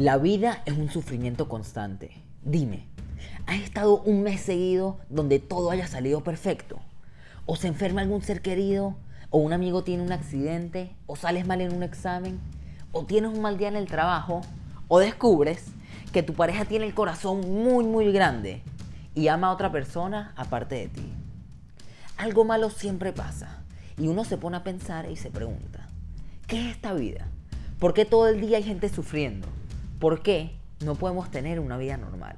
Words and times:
La 0.00 0.16
vida 0.16 0.62
es 0.64 0.78
un 0.78 0.88
sufrimiento 0.88 1.46
constante. 1.46 2.12
Dime, 2.42 2.86
¿has 3.44 3.60
estado 3.60 4.00
un 4.00 4.22
mes 4.22 4.40
seguido 4.40 4.98
donde 5.10 5.40
todo 5.40 5.70
haya 5.70 5.86
salido 5.86 6.24
perfecto? 6.24 6.78
¿O 7.44 7.54
se 7.54 7.68
enferma 7.68 8.00
algún 8.00 8.22
ser 8.22 8.40
querido? 8.40 8.96
¿O 9.28 9.36
un 9.36 9.52
amigo 9.52 9.84
tiene 9.84 10.02
un 10.02 10.12
accidente? 10.12 10.96
¿O 11.06 11.16
sales 11.16 11.46
mal 11.46 11.60
en 11.60 11.74
un 11.74 11.82
examen? 11.82 12.40
¿O 12.92 13.04
tienes 13.04 13.30
un 13.30 13.42
mal 13.42 13.58
día 13.58 13.68
en 13.68 13.76
el 13.76 13.88
trabajo? 13.88 14.40
¿O 14.88 15.00
descubres 15.00 15.66
que 16.14 16.22
tu 16.22 16.32
pareja 16.32 16.64
tiene 16.64 16.86
el 16.86 16.94
corazón 16.94 17.40
muy 17.62 17.84
muy 17.84 18.10
grande 18.10 18.62
y 19.14 19.28
ama 19.28 19.48
a 19.48 19.52
otra 19.52 19.70
persona 19.70 20.32
aparte 20.34 20.76
de 20.76 20.88
ti? 20.88 21.12
Algo 22.16 22.46
malo 22.46 22.70
siempre 22.70 23.12
pasa 23.12 23.64
y 23.98 24.08
uno 24.08 24.24
se 24.24 24.38
pone 24.38 24.56
a 24.56 24.64
pensar 24.64 25.10
y 25.10 25.16
se 25.16 25.30
pregunta, 25.30 25.88
¿qué 26.46 26.70
es 26.70 26.76
esta 26.76 26.94
vida? 26.94 27.28
¿Por 27.78 27.92
qué 27.92 28.06
todo 28.06 28.28
el 28.28 28.40
día 28.40 28.56
hay 28.56 28.62
gente 28.62 28.88
sufriendo? 28.88 29.46
¿Por 30.00 30.22
qué 30.22 30.56
no 30.82 30.94
podemos 30.94 31.30
tener 31.30 31.60
una 31.60 31.76
vida 31.76 31.98
normal? 31.98 32.36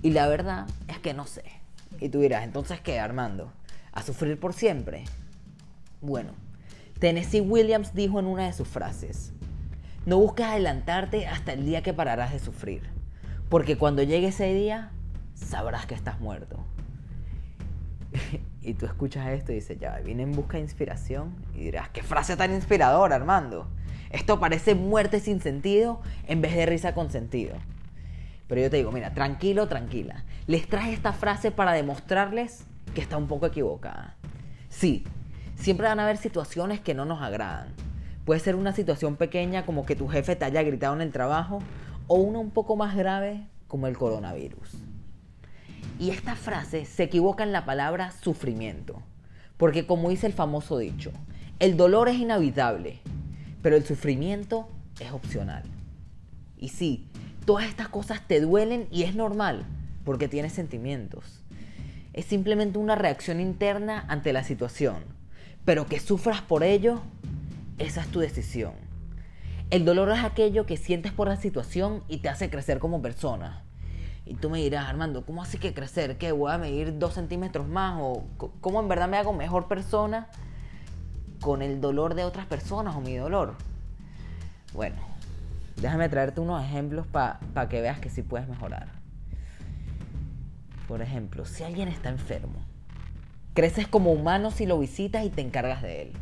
Y 0.00 0.10
la 0.10 0.28
verdad 0.28 0.66
es 0.86 0.98
que 1.00 1.12
no 1.12 1.26
sé. 1.26 1.42
Y 2.00 2.08
tú 2.08 2.20
dirás, 2.20 2.44
entonces 2.44 2.80
¿qué, 2.80 3.00
Armando? 3.00 3.52
¿A 3.92 4.02
sufrir 4.02 4.38
por 4.38 4.54
siempre? 4.54 5.04
Bueno, 6.00 6.30
Tennessee 7.00 7.40
Williams 7.40 7.94
dijo 7.94 8.20
en 8.20 8.26
una 8.26 8.46
de 8.46 8.52
sus 8.52 8.68
frases, 8.68 9.32
no 10.06 10.18
busques 10.18 10.46
adelantarte 10.46 11.26
hasta 11.26 11.52
el 11.52 11.66
día 11.66 11.82
que 11.82 11.92
pararás 11.92 12.32
de 12.32 12.38
sufrir, 12.38 12.88
porque 13.48 13.76
cuando 13.76 14.04
llegue 14.04 14.28
ese 14.28 14.54
día, 14.54 14.92
sabrás 15.34 15.86
que 15.86 15.96
estás 15.96 16.20
muerto. 16.20 16.64
y 18.62 18.74
tú 18.74 18.86
escuchas 18.86 19.28
esto 19.30 19.50
y 19.50 19.56
dices, 19.56 19.80
ya, 19.80 19.98
vine 19.98 20.22
en 20.22 20.32
busca 20.32 20.58
de 20.58 20.62
inspiración, 20.62 21.34
y 21.54 21.64
dirás, 21.64 21.88
qué 21.88 22.04
frase 22.04 22.36
tan 22.36 22.54
inspiradora, 22.54 23.16
Armando. 23.16 23.66
Esto 24.12 24.38
parece 24.38 24.74
muerte 24.74 25.20
sin 25.20 25.40
sentido 25.40 26.00
en 26.28 26.42
vez 26.42 26.54
de 26.54 26.66
risa 26.66 26.94
con 26.94 27.10
sentido. 27.10 27.54
Pero 28.46 28.60
yo 28.60 28.70
te 28.70 28.76
digo, 28.76 28.92
mira, 28.92 29.14
tranquilo, 29.14 29.68
tranquila. 29.68 30.24
Les 30.46 30.68
traje 30.68 30.92
esta 30.92 31.14
frase 31.14 31.50
para 31.50 31.72
demostrarles 31.72 32.64
que 32.94 33.00
está 33.00 33.16
un 33.16 33.26
poco 33.26 33.46
equivocada. 33.46 34.16
Sí, 34.68 35.04
siempre 35.56 35.88
van 35.88 35.98
a 35.98 36.04
haber 36.04 36.18
situaciones 36.18 36.80
que 36.80 36.92
no 36.92 37.06
nos 37.06 37.22
agradan. 37.22 37.68
Puede 38.26 38.40
ser 38.40 38.54
una 38.54 38.74
situación 38.74 39.16
pequeña 39.16 39.64
como 39.64 39.86
que 39.86 39.96
tu 39.96 40.08
jefe 40.08 40.36
te 40.36 40.44
haya 40.44 40.62
gritado 40.62 40.94
en 40.94 41.00
el 41.00 41.10
trabajo 41.10 41.60
o 42.06 42.16
una 42.16 42.38
un 42.38 42.50
poco 42.50 42.76
más 42.76 42.94
grave 42.94 43.46
como 43.66 43.86
el 43.86 43.96
coronavirus. 43.96 44.74
Y 45.98 46.10
esta 46.10 46.36
frase 46.36 46.84
se 46.84 47.04
equivoca 47.04 47.44
en 47.44 47.52
la 47.52 47.64
palabra 47.64 48.10
sufrimiento. 48.10 49.00
Porque 49.56 49.86
como 49.86 50.10
dice 50.10 50.26
el 50.26 50.34
famoso 50.34 50.76
dicho, 50.76 51.12
el 51.58 51.76
dolor 51.76 52.08
es 52.08 52.16
inevitable, 52.16 53.00
pero 53.62 53.76
el 53.76 53.84
sufrimiento 53.84 54.68
es 55.00 55.12
opcional. 55.12 55.62
Y 56.58 56.68
sí, 56.68 57.08
todas 57.46 57.66
estas 57.66 57.88
cosas 57.88 58.26
te 58.26 58.40
duelen 58.40 58.88
y 58.90 59.04
es 59.04 59.14
normal, 59.14 59.64
porque 60.04 60.28
tienes 60.28 60.52
sentimientos. 60.52 61.42
Es 62.12 62.26
simplemente 62.26 62.78
una 62.78 62.94
reacción 62.94 63.40
interna 63.40 64.04
ante 64.08 64.32
la 64.32 64.44
situación, 64.44 65.04
pero 65.64 65.86
que 65.86 66.00
sufras 66.00 66.42
por 66.42 66.62
ello, 66.62 67.00
esa 67.78 68.02
es 68.02 68.08
tu 68.08 68.20
decisión. 68.20 68.74
El 69.70 69.86
dolor 69.86 70.10
es 70.10 70.22
aquello 70.22 70.66
que 70.66 70.76
sientes 70.76 71.12
por 71.12 71.28
la 71.28 71.36
situación 71.36 72.02
y 72.06 72.18
te 72.18 72.28
hace 72.28 72.50
crecer 72.50 72.78
como 72.78 73.00
persona. 73.00 73.64
Y 74.26 74.34
tú 74.34 74.50
me 74.50 74.58
dirás, 74.58 74.86
Armando, 74.88 75.24
¿cómo 75.24 75.42
así 75.42 75.56
que 75.56 75.72
crecer? 75.72 76.18
¿Qué? 76.18 76.30
¿Voy 76.30 76.52
a 76.52 76.58
medir 76.58 76.98
dos 76.98 77.14
centímetros 77.14 77.66
más? 77.66 77.98
¿O 78.00 78.24
cómo 78.60 78.80
en 78.80 78.88
verdad 78.88 79.08
me 79.08 79.16
hago 79.16 79.32
mejor 79.32 79.68
persona? 79.68 80.28
Con 81.42 81.60
el 81.60 81.80
dolor 81.80 82.14
de 82.14 82.24
otras 82.24 82.46
personas 82.46 82.96
o 82.96 83.00
mi 83.00 83.16
dolor. 83.16 83.56
Bueno, 84.72 84.96
déjame 85.76 86.08
traerte 86.08 86.40
unos 86.40 86.64
ejemplos 86.64 87.06
para 87.06 87.68
que 87.68 87.82
veas 87.82 87.98
que 87.98 88.08
sí 88.08 88.22
puedes 88.22 88.48
mejorar. 88.48 88.88
Por 90.88 91.02
ejemplo, 91.02 91.44
si 91.44 91.64
alguien 91.64 91.88
está 91.88 92.08
enfermo, 92.08 92.64
creces 93.54 93.88
como 93.88 94.12
humano 94.12 94.50
si 94.50 94.66
lo 94.66 94.78
visitas 94.78 95.24
y 95.24 95.30
te 95.30 95.42
encargas 95.42 95.82
de 95.82 96.02
él. 96.02 96.12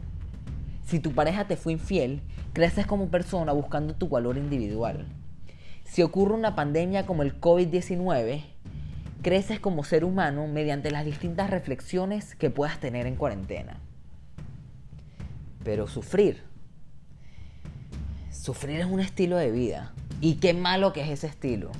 Si 0.87 0.99
tu 0.99 1.13
pareja 1.13 1.47
te 1.47 1.57
fue 1.57 1.75
infiel, 1.75 2.23
creces 2.55 2.87
como 2.87 3.09
persona 3.11 3.53
buscando 3.53 3.95
tu 3.95 4.09
valor 4.09 4.39
individual. 4.39 5.07
Si 5.85 6.03
ocurre 6.03 6.35
una 6.35 6.57
pandemia 6.57 7.05
como 7.05 7.23
el 7.23 7.39
COVID-19, 7.39 8.43
creces 9.23 9.61
como 9.61 9.85
ser 9.85 10.05
humano 10.05 10.47
mediante 10.47 10.91
las 10.91 11.05
distintas 11.05 11.51
reflexiones 11.51 12.35
que 12.35 12.49
puedas 12.49 12.81
tener 12.81 13.07
en 13.07 13.17
cuarentena. 13.17 13.81
Pero 15.65 15.89
sufrir. 15.89 16.43
Sufrir 18.31 18.81
es 18.81 18.87
un 18.87 19.01
estilo 19.01 19.37
de 19.37 19.51
vida. 19.51 19.93
Y 20.21 20.35
qué 20.35 20.55
malo 20.55 20.93
que 20.93 21.03
es 21.03 21.09
ese 21.09 21.27
estilo. 21.27 21.71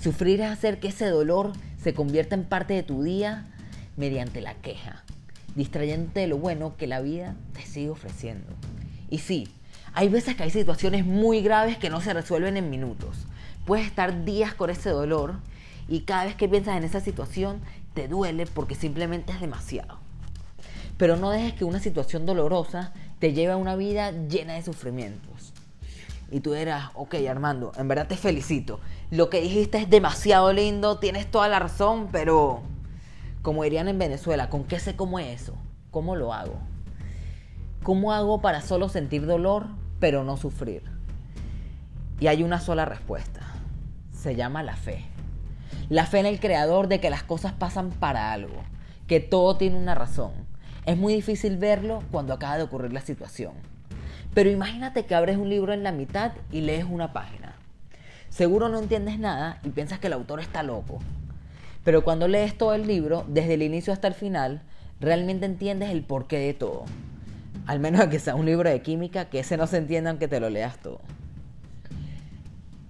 Sufrir 0.00 0.40
es 0.40 0.50
hacer 0.50 0.80
que 0.80 0.88
ese 0.88 1.06
dolor 1.06 1.52
se 1.80 1.94
convierta 1.94 2.34
en 2.34 2.44
parte 2.44 2.74
de 2.74 2.82
tu 2.82 3.02
día 3.02 3.46
mediante 3.96 4.40
la 4.40 4.54
queja, 4.54 5.04
distrayéndote 5.54 6.20
de 6.20 6.26
lo 6.26 6.38
bueno 6.38 6.76
que 6.76 6.86
la 6.86 7.00
vida 7.00 7.36
te 7.52 7.62
sigue 7.62 7.90
ofreciendo. 7.90 8.52
Y 9.10 9.18
sí, 9.18 9.48
hay 9.94 10.08
veces 10.08 10.36
que 10.36 10.44
hay 10.44 10.50
situaciones 10.50 11.04
muy 11.04 11.42
graves 11.42 11.76
que 11.76 11.90
no 11.90 12.00
se 12.00 12.14
resuelven 12.14 12.56
en 12.56 12.70
minutos. 12.70 13.26
Puedes 13.66 13.86
estar 13.86 14.24
días 14.24 14.54
con 14.54 14.70
ese 14.70 14.90
dolor 14.90 15.36
y 15.88 16.00
cada 16.00 16.24
vez 16.24 16.34
que 16.34 16.48
piensas 16.48 16.76
en 16.76 16.84
esa 16.84 17.00
situación 17.00 17.60
te 17.94 18.08
duele 18.08 18.46
porque 18.46 18.74
simplemente 18.74 19.32
es 19.32 19.40
demasiado. 19.40 19.98
Pero 20.96 21.16
no 21.16 21.30
dejes 21.30 21.52
que 21.52 21.64
una 21.64 21.80
situación 21.80 22.26
dolorosa 22.26 22.92
te 23.22 23.32
lleve 23.32 23.52
a 23.52 23.56
una 23.56 23.76
vida 23.76 24.10
llena 24.10 24.54
de 24.54 24.62
sufrimientos. 24.62 25.52
Y 26.32 26.40
tú 26.40 26.54
dirás, 26.54 26.90
ok 26.94 27.14
Armando, 27.30 27.70
en 27.76 27.86
verdad 27.86 28.08
te 28.08 28.16
felicito. 28.16 28.80
Lo 29.12 29.30
que 29.30 29.40
dijiste 29.40 29.78
es 29.78 29.88
demasiado 29.88 30.52
lindo, 30.52 30.98
tienes 30.98 31.30
toda 31.30 31.46
la 31.46 31.60
razón, 31.60 32.08
pero 32.10 32.62
como 33.42 33.62
dirían 33.62 33.86
en 33.86 33.96
Venezuela, 33.96 34.50
¿con 34.50 34.64
qué 34.64 34.80
sé 34.80 34.96
cómo 34.96 35.20
es 35.20 35.42
eso? 35.42 35.54
¿Cómo 35.92 36.16
lo 36.16 36.32
hago? 36.32 36.58
¿Cómo 37.84 38.12
hago 38.12 38.40
para 38.40 38.60
solo 38.60 38.88
sentir 38.88 39.24
dolor, 39.24 39.68
pero 40.00 40.24
no 40.24 40.36
sufrir? 40.36 40.82
Y 42.18 42.26
hay 42.26 42.42
una 42.42 42.58
sola 42.58 42.86
respuesta. 42.86 43.42
Se 44.10 44.34
llama 44.34 44.64
la 44.64 44.74
fe. 44.74 45.04
La 45.88 46.06
fe 46.06 46.18
en 46.18 46.26
el 46.26 46.40
creador 46.40 46.88
de 46.88 46.98
que 46.98 47.08
las 47.08 47.22
cosas 47.22 47.52
pasan 47.52 47.90
para 47.90 48.32
algo, 48.32 48.64
que 49.06 49.20
todo 49.20 49.56
tiene 49.58 49.76
una 49.76 49.94
razón 49.94 50.32
es 50.84 50.96
muy 50.96 51.14
difícil 51.14 51.56
verlo 51.58 52.02
cuando 52.10 52.34
acaba 52.34 52.56
de 52.56 52.64
ocurrir 52.64 52.92
la 52.92 53.00
situación. 53.00 53.52
Pero 54.34 54.50
imagínate 54.50 55.04
que 55.04 55.14
abres 55.14 55.36
un 55.36 55.48
libro 55.48 55.72
en 55.72 55.82
la 55.82 55.92
mitad 55.92 56.32
y 56.50 56.62
lees 56.62 56.84
una 56.88 57.12
página. 57.12 57.54
Seguro 58.30 58.68
no 58.68 58.78
entiendes 58.78 59.18
nada 59.18 59.60
y 59.62 59.68
piensas 59.68 59.98
que 59.98 60.06
el 60.06 60.14
autor 60.14 60.40
está 60.40 60.62
loco. 60.62 60.98
Pero 61.84 62.02
cuando 62.02 62.28
lees 62.28 62.56
todo 62.56 62.74
el 62.74 62.86
libro, 62.86 63.24
desde 63.28 63.54
el 63.54 63.62
inicio 63.62 63.92
hasta 63.92 64.08
el 64.08 64.14
final, 64.14 64.62
realmente 65.00 65.46
entiendes 65.46 65.90
el 65.90 66.02
porqué 66.02 66.38
de 66.38 66.54
todo. 66.54 66.84
Al 67.66 67.78
menos 67.78 68.06
que 68.06 68.18
sea 68.18 68.34
un 68.34 68.46
libro 68.46 68.70
de 68.70 68.80
química, 68.82 69.26
que 69.26 69.40
ese 69.40 69.56
no 69.56 69.66
se 69.66 69.76
entienda 69.76 70.10
aunque 70.10 70.28
te 70.28 70.40
lo 70.40 70.48
leas 70.50 70.78
todo. 70.78 71.00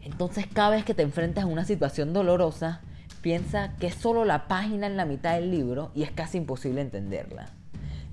Entonces 0.03 0.47
cada 0.47 0.71
vez 0.71 0.85
que 0.85 0.95
te 0.95 1.03
enfrentas 1.03 1.45
a 1.45 1.49
una 1.49 1.65
situación 1.65 2.13
dolorosa, 2.13 2.81
piensa 3.21 3.75
que 3.79 3.89
es 3.89 3.95
solo 3.95 4.25
la 4.25 4.47
página 4.47 4.87
en 4.87 4.97
la 4.97 5.05
mitad 5.05 5.35
del 5.35 5.51
libro 5.51 5.91
y 5.95 6.05
es 6.05 6.11
casi 6.11 6.39
imposible 6.39 6.81
entenderla. 6.81 7.51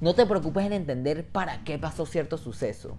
No 0.02 0.16
te 0.16 0.26
preocupes 0.26 0.66
en 0.66 0.74
entender 0.74 1.28
para 1.28 1.64
qué 1.66 1.78
pasó 1.78 2.06
cierto 2.06 2.38
suceso. 2.38 2.98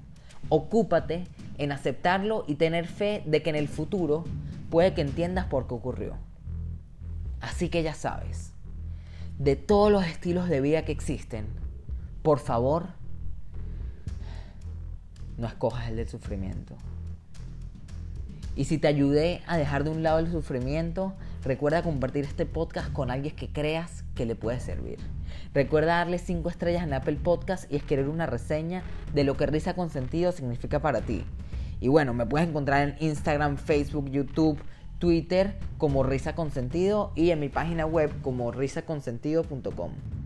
Ocúpate 0.50 1.24
en 1.56 1.72
aceptarlo 1.72 2.44
y 2.46 2.56
tener 2.56 2.86
fe 2.86 3.22
de 3.26 3.42
que 3.42 3.50
en 3.50 3.56
el 3.56 3.68
futuro 3.68 4.24
puede 4.68 4.92
que 4.92 5.00
entiendas 5.00 5.46
por 5.46 5.66
qué 5.66 5.74
ocurrió. 5.74 6.16
Así 7.40 7.70
que 7.70 7.82
ya 7.82 7.94
sabes, 7.94 8.52
de 9.38 9.56
todos 9.56 9.90
los 9.90 10.04
estilos 10.04 10.50
de 10.50 10.60
vida 10.60 10.84
que 10.84 10.92
existen, 10.92 11.46
por 12.22 12.38
favor, 12.38 12.88
no 15.38 15.46
escojas 15.46 15.88
el 15.88 15.96
del 15.96 16.08
sufrimiento. 16.08 16.76
Y 18.56 18.66
si 18.66 18.76
te 18.76 18.88
ayudé 18.88 19.40
a 19.46 19.56
dejar 19.56 19.84
de 19.84 19.90
un 19.90 20.02
lado 20.02 20.18
el 20.18 20.30
sufrimiento, 20.30 21.14
recuerda 21.42 21.82
compartir 21.82 22.26
este 22.26 22.44
podcast 22.44 22.92
con 22.92 23.10
alguien 23.10 23.34
que 23.34 23.50
creas 23.50 24.04
que 24.14 24.26
le 24.26 24.34
puede 24.34 24.60
servir. 24.60 24.98
Recuerda 25.54 25.96
darle 25.96 26.18
5 26.18 26.48
estrellas 26.48 26.82
en 26.84 26.92
Apple 26.92 27.16
Podcast 27.22 27.70
y 27.72 27.76
escribir 27.76 28.08
una 28.08 28.26
reseña 28.26 28.82
de 29.14 29.24
lo 29.24 29.36
que 29.36 29.46
risa 29.46 29.74
con 29.74 29.90
sentido 29.90 30.32
significa 30.32 30.80
para 30.80 31.00
ti. 31.00 31.24
Y 31.80 31.88
bueno, 31.88 32.14
me 32.14 32.26
puedes 32.26 32.48
encontrar 32.48 32.88
en 32.88 32.96
Instagram, 33.00 33.56
Facebook, 33.56 34.10
YouTube, 34.10 34.58
Twitter 34.98 35.56
como 35.78 36.02
Risa 36.02 36.34
con 36.34 36.50
Sentido 36.50 37.12
y 37.16 37.30
en 37.30 37.40
mi 37.40 37.48
página 37.48 37.86
web 37.86 38.12
como 38.22 38.52
risaconsentido.com. 38.52 40.19